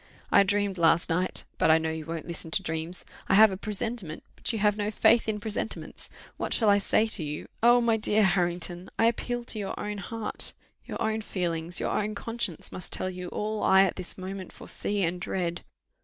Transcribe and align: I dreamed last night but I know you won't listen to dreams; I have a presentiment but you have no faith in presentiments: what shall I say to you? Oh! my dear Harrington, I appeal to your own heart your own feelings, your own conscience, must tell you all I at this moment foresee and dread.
I 0.31 0.41
dreamed 0.41 0.79
last 0.79 1.11
night 1.11 1.43
but 1.59 1.69
I 1.69 1.77
know 1.77 1.91
you 1.91 2.07
won't 2.07 2.25
listen 2.25 2.49
to 2.49 2.63
dreams; 2.63 3.05
I 3.29 3.35
have 3.35 3.51
a 3.51 3.55
presentiment 3.55 4.23
but 4.35 4.51
you 4.51 4.57
have 4.57 4.75
no 4.75 4.89
faith 4.89 5.29
in 5.29 5.39
presentiments: 5.39 6.09
what 6.37 6.55
shall 6.55 6.71
I 6.71 6.79
say 6.79 7.05
to 7.05 7.23
you? 7.23 7.47
Oh! 7.61 7.81
my 7.81 7.97
dear 7.97 8.23
Harrington, 8.23 8.89
I 8.97 9.05
appeal 9.05 9.43
to 9.43 9.59
your 9.59 9.79
own 9.79 9.99
heart 9.99 10.53
your 10.85 10.99
own 10.99 11.21
feelings, 11.21 11.79
your 11.79 11.91
own 11.91 12.15
conscience, 12.15 12.71
must 12.71 12.91
tell 12.91 13.11
you 13.11 13.27
all 13.27 13.61
I 13.61 13.83
at 13.83 13.95
this 13.95 14.17
moment 14.17 14.51
foresee 14.51 15.03
and 15.03 15.21
dread. 15.21 15.61